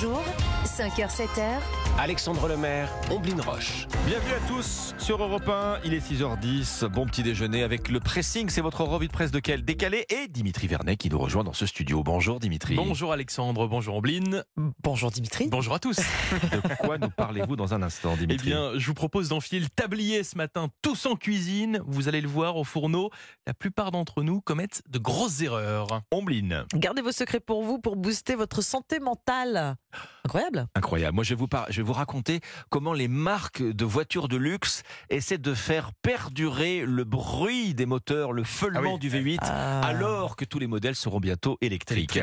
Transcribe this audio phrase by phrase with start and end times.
[0.00, 0.22] Bonjour,
[0.78, 1.58] 5h, 7h.
[1.98, 3.88] Alexandre Lemaire, Omblin Roche.
[4.06, 8.48] Bienvenue à tous sur Europe 1, il est 6h10, bon petit déjeuner avec le pressing,
[8.48, 11.52] c'est votre revue de presse de quel décalé et Dimitri Vernet qui nous rejoint dans
[11.52, 12.04] ce studio.
[12.04, 12.76] Bonjour Dimitri.
[12.76, 14.44] Bonjour Alexandre, bonjour Ombline.
[14.84, 15.48] Bonjour Dimitri.
[15.48, 15.96] Bonjour à tous.
[16.52, 19.68] De quoi nous parlez-vous dans un instant Eh Dimitri bien, je vous propose d'enfiler le
[19.68, 21.80] tablier ce matin, tous en cuisine.
[21.88, 23.10] Vous allez le voir au fourneau.
[23.48, 26.02] La plupart d'entre nous commettent de grosses erreurs.
[26.12, 26.66] Omblin.
[26.74, 29.74] Gardez vos secrets pour vous pour booster votre santé mentale.
[30.24, 30.67] Incroyable.
[30.74, 31.14] Incroyable.
[31.14, 34.36] Moi, je vais, vous par- je vais vous raconter comment les marques de voitures de
[34.36, 38.98] luxe essaient de faire perdurer le bruit des moteurs, le feulement Ah oui.
[38.98, 39.80] du V8, Ah.
[39.80, 42.20] alors que tous les modèles seront bientôt électriques.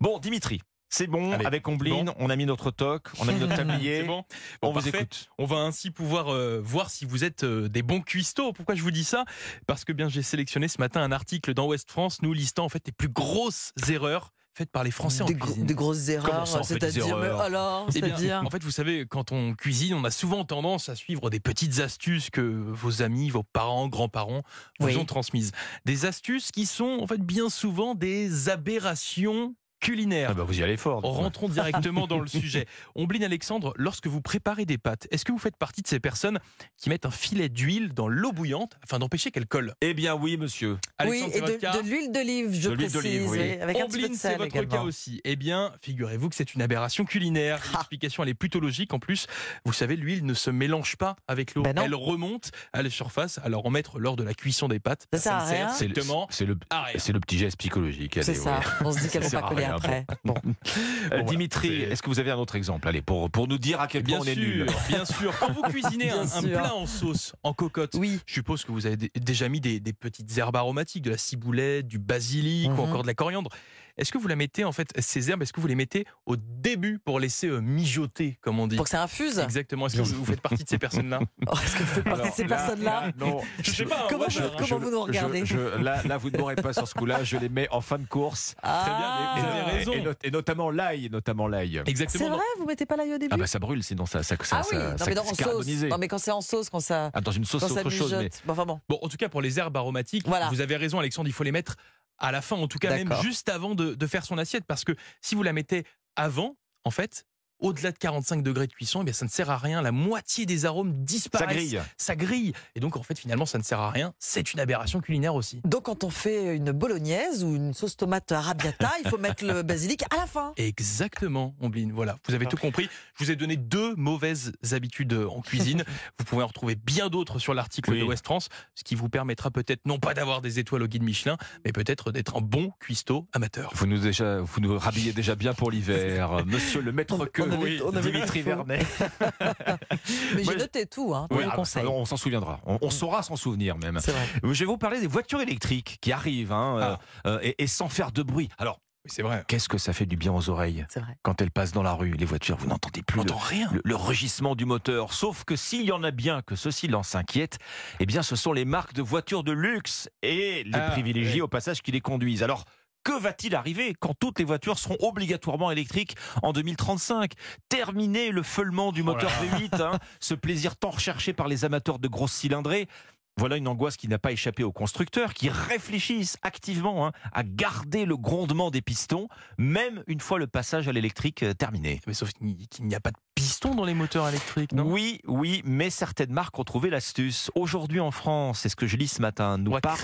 [0.00, 2.14] Bon, Dimitri, c'est bon, Allez, avec Omblin, bon.
[2.18, 4.00] on a mis notre toc, on a mis notre tablier.
[4.02, 4.24] C'est bon
[4.62, 5.28] On Bon, vous écoute.
[5.38, 8.52] On va ainsi pouvoir euh, voir si vous êtes euh, des bons cuistots.
[8.52, 9.24] Pourquoi je vous dis ça?
[9.66, 12.68] Parce que bien j'ai sélectionné ce matin un article dans Ouest France nous listant en
[12.68, 15.66] fait les plus grosses erreurs faites par les Français en Des, gro- cuisine.
[15.66, 18.42] des grosses erreurs, c'est-à-dire, alors, Eh bien, c'est-à-dire.
[18.44, 21.80] en fait, vous savez, quand on cuisine, on a souvent tendance à suivre des petites
[21.80, 24.42] astuces que vos amis, vos parents, grands-parents
[24.80, 24.96] vous Oui.
[24.96, 25.52] ont transmises.
[25.84, 29.54] Des astuces qui sont en fait bien souvent des aberrations
[29.86, 30.30] culinaires.
[30.32, 31.00] Ah bah, vous y allez fort.
[31.02, 32.66] Rentrons directement dans le sujet.
[32.96, 36.40] Ombline Alexandre, lorsque vous préparez des pâtes, est-ce que vous faites partie de ces personnes
[36.76, 39.74] qui mettent un filet d'huile dans l'eau bouillante afin d'empêcher qu'elle colle?
[39.80, 40.78] Eh bien oui, monsieur.
[41.06, 43.60] Oui, et de, l'huile d'olive, je De l'huile précise, d'olive, oui.
[43.60, 44.74] avec Ombline, c'est votre également.
[44.74, 45.20] cas aussi.
[45.24, 47.60] Eh bien, figurez-vous que c'est une aberration culinaire.
[47.68, 47.76] Ah.
[47.76, 48.92] L'explication, elle est plutôt logique.
[48.92, 49.28] En plus,
[49.64, 51.62] vous savez, l'huile ne se mélange pas avec l'eau.
[51.62, 53.38] Ben elle remonte à la surface.
[53.44, 56.26] Alors, en mettre lors de la cuisson des pâtes, Ça sert à ne sert rien.
[56.30, 58.18] C'est le, petit geste psychologique.
[58.22, 58.64] C'est ça, ouais.
[58.84, 60.06] on se dit qu'elles Ça vont pas coller après.
[60.24, 60.34] bon.
[60.34, 60.50] Bon.
[60.50, 63.80] Euh, voilà, Dimitri, est-ce que vous avez un autre exemple Allez, pour, pour nous dire
[63.80, 64.66] à quel point Bien on est sûr, nul.
[64.88, 65.38] bien sûr.
[65.38, 68.96] Quand vous cuisinez un, plat en sauce, en cocotte, Oui, je suppose que vous avez
[68.96, 72.78] dé- déjà mis des, des petites herbes aromatiques, de la ciboulette, du basilic Mhm.
[72.78, 73.50] ou encore de la coriandre.
[73.98, 76.36] Est-ce que vous la mettez, en fait, ces herbes, est-ce que vous les mettez au
[76.36, 78.76] début pour laisser euh, mijoter, comme on dit?
[78.76, 79.38] Pour que ça infuse?
[79.38, 79.86] Exactement.
[79.86, 81.20] Est-ce que vous, vous faites partie de ces personnes-là?
[81.46, 83.12] Oh, Est-ce que vous faites partie de ces personnes-là?
[83.18, 84.06] non, Je sais pas.
[84.08, 85.46] Comment moi, je- je- comment vous nous regardez?
[85.46, 87.24] je- je- là, là, vous ne m'aurez pas sur ce coup-là.
[87.24, 88.54] Je les mets en fin de course.
[88.62, 89.60] Très bien, mais vous Ah.
[89.66, 89.92] avez raison.
[89.92, 91.82] Et, not- et notamment l'ail, notamment l'ail.
[91.86, 92.24] Exactement.
[92.24, 93.32] C'est vrai, vous mettez pas l'ail au début?
[93.32, 95.22] Ah bah ça brûle, sinon ça, ça, ça, Ah oui, ça, non ça- mais dans
[95.22, 95.66] en sauce.
[95.88, 97.90] Non mais quand c'est en sauce, quand ça, Ah, dans une sauce, c'est ça autre
[97.90, 98.14] chose.
[98.18, 98.30] Mais...
[98.44, 98.80] Bon, enfin bon.
[98.88, 100.48] Bon, en tout cas, pour les herbes aromatiques, Voilà.
[100.50, 101.76] vous avez raison, Alexandre, il faut les mettre
[102.18, 104.84] à la fin, en tout cas même juste avant de, de faire son assiette, parce
[104.84, 105.84] que si vous la mettez
[106.16, 107.26] avant, en fait,
[107.60, 109.82] au-delà de 45 degrés de cuisson, eh bien, ça ne sert à rien.
[109.82, 111.56] La moitié des arômes Ça disparaissent.
[111.56, 111.80] grille.
[111.96, 112.52] Ça grille.
[112.74, 114.12] Et donc, en fait, finalement, ça ne sert à rien.
[114.18, 115.60] C'est une aberration culinaire aussi.
[115.64, 119.62] Donc quand on fait une bolognaise ou une sauce tomate arrabbiata, il faut mettre le
[119.62, 120.52] basilic à la fin.
[120.56, 121.92] Exactement, Ombline.
[121.92, 122.88] Voilà, vous avez tout compris.
[123.18, 125.84] Je vous ai donné deux mauvaises habitudes en cuisine.
[126.18, 128.00] vous pouvez en retrouver bien d'autres sur l'article Oui.
[128.00, 131.02] de West France, ce qui vous permettra peut-être non pas d'avoir des étoiles au guide
[131.02, 133.70] Michelin, mais peut-être d'être un bon cuistot amateur.
[133.74, 136.44] Vous nous, déjà, vous nous rhabillez déjà bien pour l'hiver.
[136.46, 138.42] Monsieur le maître que on avait- oui, on avait Dimitri.
[138.42, 138.86] Vernet.
[140.34, 141.86] Mais j'ai noté tout, hein, tous Oui, les ah bah, conseils.
[141.86, 142.60] on s'en souviendra.
[142.66, 143.98] On, on saura s'en souvenir même.
[144.00, 144.26] C'est vrai.
[144.42, 146.98] Je vais vous parler des voitures électriques qui arrivent hein, Ah.
[147.26, 148.48] euh, euh, et, et sans faire de bruit.
[148.58, 149.44] Alors, c'est vrai.
[149.46, 151.16] qu'est-ce que ça fait du bien aux oreilles vrai.
[151.22, 153.68] quand elles passent dans la rue Les voitures, vous n'entendez plus On le, n'entend rien.
[153.72, 155.12] le- le rugissement du moteur.
[155.12, 157.58] Sauf que s'il y en a bien que ceci l'en s'inquiète,
[158.00, 161.40] eh bien, ce sont les marques de voitures de luxe et les Ah, privilégiés ouais.
[161.42, 162.42] au passage qui les conduisent.
[162.42, 162.64] Alors.
[163.06, 167.34] Que va-t-il arriver quand toutes les voitures seront obligatoirement électriques en 2035
[167.68, 172.00] Terminer le feulement du moteur là V8, hein, ce plaisir tant recherché par les amateurs
[172.00, 172.88] de grosses cylindrées.
[173.36, 178.06] Voilà une angoisse qui n'a pas échappé aux constructeurs qui réfléchissent activement hein, à garder
[178.06, 182.00] le grondement des pistons, même une fois le passage à l'électrique euh, terminé.
[182.08, 184.82] Mais sauf qu'il n'y a pas de piston dans les moteurs électriques, non?
[184.84, 187.50] Oui, oui, mais certaines marques ont trouvé l'astuce.
[187.54, 189.98] Aujourd'hui en France, c'est ce que je lis ce matin, nous parle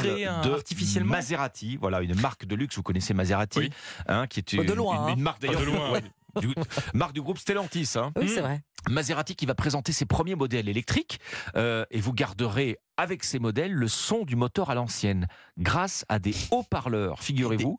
[0.44, 2.76] de artificiellement Maserati, voilà une marque de luxe.
[2.76, 3.70] Vous connaissez Maserati, Oui.
[4.06, 5.14] hein, qui est Oh, une, de loin, une- hein.
[5.16, 6.02] une marque d'ailleurs, Ah, ouais,
[6.40, 6.54] du-
[6.94, 7.90] marque du groupe Stellantis.
[7.96, 8.12] hein.
[8.16, 8.62] Oui, c'est vrai.
[8.88, 11.18] Maserati qui va présenter ses premiers modèles électriques
[11.56, 15.26] euh, et vous garderez avec ces modèles le son du moteur à l'ancienne
[15.58, 17.78] grâce à des haut-parleurs, figurez-vous.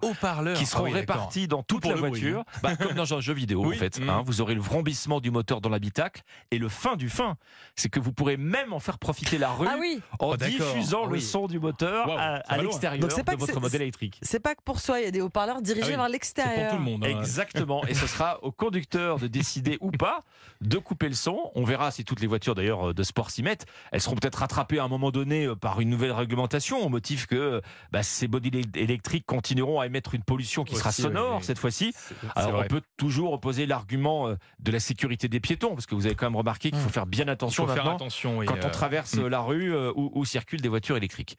[0.56, 3.34] Qui seront Ah oui, répartis dans toute la bruit, voiture, Bah, comme dans un jeu
[3.34, 4.00] vidéo Oui, en fait.
[4.00, 4.10] mm.
[4.10, 4.24] hein.
[4.26, 6.22] vous aurez le vrombissement du moteur dans l'habitacle
[6.52, 7.36] et le fin du fin,
[7.76, 10.02] c'est que vous pourrez même en faire profiter la rue Ah oui.
[10.20, 14.20] en Oh, diffusant le son du moteur à, l'extérieur de votre modèle électrique.
[14.22, 15.96] C'est pas que pour soi, il y a des haut-parleurs dirigés Ah oui.
[15.98, 16.70] vers l'extérieur.
[16.70, 17.06] pour tout le monde.
[17.06, 17.20] hein.
[17.20, 17.84] Exactement.
[17.86, 20.22] Et ce sera au conducteur de décider ou pas
[20.62, 21.52] de couper le son.
[21.56, 23.66] On verra si toutes les voitures d'ailleurs de sport s'y mettent.
[23.92, 27.28] Elles seront peut-être rattrapées à un moment donné euh, par une nouvelle réglementation au motif
[27.28, 27.62] que
[27.92, 31.94] bah, ces body électriques continueront à émettre une pollution qui sera sonore oui, cette fois-ci.
[32.36, 36.06] Alors on peut toujours opposer l'argument euh, de la sécurité des piétons parce que vous
[36.06, 38.38] avez quand même remarqué qu'il faut faire bien attention faut faire maintenant attention.
[38.40, 39.28] oui, quand on euh, traverse mm.
[39.28, 41.38] la rue euh, où, où circulent des voitures électriques.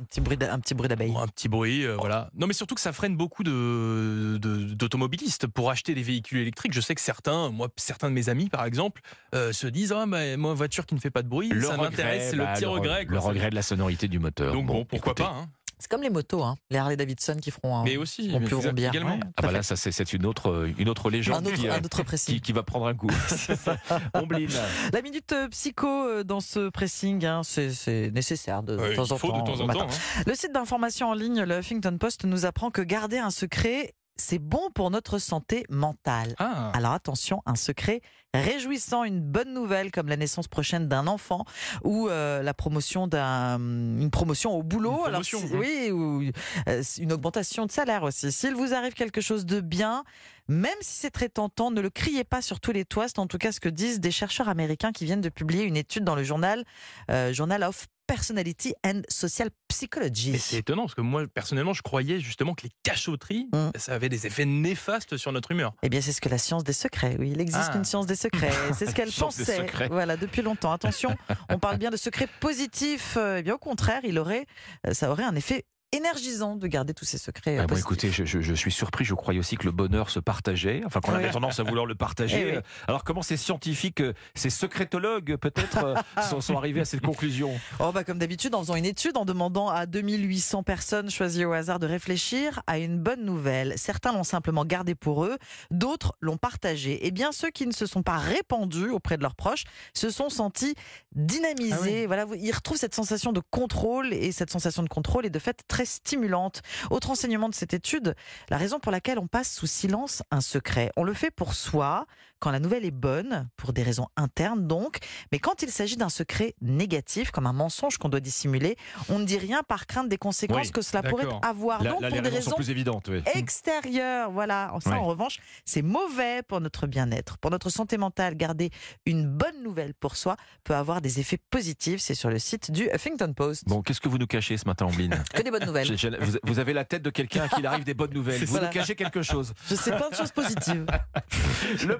[0.00, 1.14] Un petit bruit, un petit bruit d'abeille.
[1.16, 2.28] Un petit bruit, euh, voilà.
[2.36, 6.72] Non, mais surtout que ça freine beaucoup de de- d'automobilistes pour acheter des véhicules électriques.
[6.72, 9.02] Je sais que certains, moi, certains de mes amis, par exemple,
[9.36, 11.72] euh, se disent ah bah, moi voiture qui ne fait pas de bruit, Le ça
[11.74, 13.06] regret, m'intéresse, c'est le bah, petit re- regret.
[13.06, 13.12] quoi.
[13.14, 14.52] Le regret de la sonorité du moteur.
[14.52, 15.22] Donc bon, pourquoi écoutez.
[15.22, 15.30] pas.
[15.42, 15.48] hein.
[15.84, 16.56] C'est comme les motos, hein.
[16.70, 17.84] les Harley Davidson qui feront un.
[17.84, 19.16] Mais aussi, feront plus exact- également.
[19.16, 21.68] Ouais, Ah bah là, ça c'est c'est une autre, une autre légende un autre, qui,
[21.68, 22.40] euh, un autre qui, pressing.
[22.40, 23.10] qui va prendre un coup.
[24.14, 24.48] Ombline.
[24.94, 29.18] La minute euh, psycho euh, dans ce pressing, hein, c'est c'est nécessaire de, temps en
[29.18, 29.38] temps.
[29.42, 29.82] de temps en temps.
[29.82, 30.22] hein.
[30.26, 34.38] Le site d'information en ligne, le Huffington Post, nous apprend que garder un secret, c'est
[34.38, 36.34] bon pour notre santé mentale.
[36.38, 38.00] Ah, Alors attention, un secret
[38.32, 41.44] réjouissant, une bonne nouvelle comme la naissance prochaine d'un enfant
[41.84, 45.00] ou euh, la promotion d'un une promotion au boulot.
[45.00, 46.22] Une Alors, promotion, oui, ou
[46.68, 48.32] euh, une augmentation de salaire aussi.
[48.32, 50.04] S'il vous arrive quelque chose de bien,
[50.48, 53.08] même si c'est très tentant, ne le criez pas sur tous les toits.
[53.08, 55.76] C'est en tout cas ce que disent des chercheurs américains qui viennent de publier une
[55.76, 56.64] étude dans le journal
[57.10, 60.38] euh, Journal of Personality and Social Psychology.
[60.38, 63.70] c'est étonnant parce que moi personnellement je croyais justement que les cachotteries Mm.
[63.76, 65.72] ça avait des effets néfastes sur notre humeur.
[65.82, 67.16] Eh bien, c'est ce que la science des secrets.
[67.18, 67.76] Oui, il existe Ah.
[67.76, 68.52] une science des secrets.
[68.76, 69.66] C'est ce qu'elle pensait.
[69.90, 70.72] Voilà, depuis longtemps.
[70.72, 71.16] Attention,
[71.48, 73.16] on parle bien de secrets positifs.
[73.16, 74.46] Eh bien, au contraire, il aurait,
[74.86, 75.64] euh, ça aurait un effet
[75.96, 77.56] énergisant de garder tous ces secrets.
[77.58, 77.86] euh, Ah bon, positifs.
[77.86, 79.04] écoutez, je, je- je suis surpris.
[79.04, 80.82] Je croyais aussi que le bonheur se partageait.
[80.86, 81.18] Enfin, qu'on Oui.
[81.18, 82.34] avait tendance à vouloir le partager.
[82.54, 82.62] Eh oui.
[82.88, 85.94] Alors, comment ces scientifiques, euh, ces secrétologues, peut-être, euh,
[86.28, 87.50] sont, sont arrivés à cette conclusion?
[87.80, 91.52] Oh, bah, comme d'habitude, en faisant une étude, en demandant à 2800 personnes choisies au
[91.52, 93.74] hasard de réfléchir à une bonne nouvelle.
[93.76, 95.38] Certains l'ont simplement gardé pour eux,
[95.70, 97.06] d'autres l'ont partagé.
[97.06, 99.64] Et bien, ceux qui ne se sont pas répandus auprès de leurs proches
[99.94, 100.74] se sont sentis
[101.14, 101.74] dynamisés.
[101.74, 102.06] Ah oui.
[102.06, 105.62] Voilà, ils retrouvent cette sensation de contrôle et cette sensation de contrôle est de fait
[105.68, 106.62] très stimulante.
[106.90, 108.14] Autre enseignement de cette étude,
[108.50, 110.90] la raison pour laquelle on passe sous silence un secret.
[110.96, 112.06] On le fait pour soi,
[112.44, 114.98] quand la nouvelle est bonne, pour des raisons internes donc,
[115.32, 118.76] mais quand il s'agit d'un secret négatif, comme un mensonge qu'on doit dissimuler,
[119.08, 121.82] on ne dit rien par crainte des conséquences Oui, que cela pourrait avoir.
[121.82, 123.08] Là, donc là, pour les des raisons plus évidentes.
[123.08, 123.22] oui.
[123.32, 124.74] extérieures, voilà.
[124.80, 128.34] Ça, en revanche, c'est mauvais pour notre bien-être, pour notre santé mentale.
[128.34, 128.68] Garder
[129.06, 132.02] une bonne nouvelle pour soi peut avoir des effets positifs.
[132.02, 133.64] C'est sur le site du Huffington Post.
[133.66, 135.96] Bon, qu'est-ce que vous nous cachez ce matin, Ombline Que des bonnes nouvelles.
[136.42, 138.44] Vous, avez la tête de quelqu'un à qui il arrive des bonnes nouvelles.
[138.44, 139.54] Vous nous cachez quelque chose.
[139.70, 140.84] Je sais plein de choses positives.
[141.86, 141.98] Le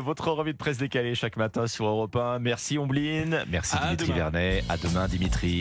[0.00, 2.38] votre revue de presse décalée chaque matin sur Europe 1.
[2.38, 4.16] Merci Ombline, merci À Dimitri demain.
[4.16, 4.64] Vernet.
[4.68, 5.54] À demain Dimitri.